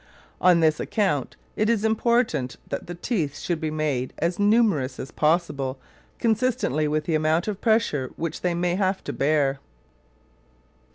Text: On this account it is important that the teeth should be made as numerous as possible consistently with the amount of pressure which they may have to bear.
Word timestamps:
On 0.41 0.61
this 0.61 0.79
account 0.79 1.35
it 1.55 1.69
is 1.69 1.85
important 1.85 2.57
that 2.69 2.87
the 2.87 2.95
teeth 2.95 3.37
should 3.37 3.61
be 3.61 3.69
made 3.69 4.13
as 4.17 4.39
numerous 4.39 4.99
as 4.99 5.11
possible 5.11 5.77
consistently 6.17 6.87
with 6.87 7.03
the 7.03 7.13
amount 7.13 7.47
of 7.47 7.61
pressure 7.61 8.09
which 8.15 8.41
they 8.41 8.55
may 8.55 8.73
have 8.73 9.03
to 9.03 9.13
bear. 9.13 9.59